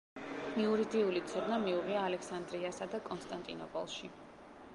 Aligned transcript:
იურიდიული 0.61 1.21
ცოდნა 1.33 1.59
მიუღია 1.65 1.99
ალექსანდრიასა 2.07 2.89
და 2.95 3.03
კონსტანტინოპოლში. 3.11 4.13